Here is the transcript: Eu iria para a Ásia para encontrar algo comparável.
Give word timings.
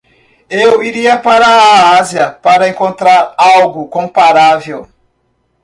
Eu 0.63 0.81
iria 0.81 1.15
para 1.19 1.45
a 1.47 1.91
Ásia 1.99 2.31
para 2.31 2.67
encontrar 2.67 3.35
algo 3.37 3.87
comparável. 3.87 4.89